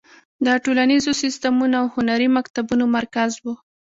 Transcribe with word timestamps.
د 0.45 0.47
ټولنیزو 0.63 1.11
سیستمونو 1.23 1.75
او 1.81 1.85
هنري 1.95 2.29
مکتبونو 2.37 2.85
مرکز 2.97 3.31
و. 3.43 3.45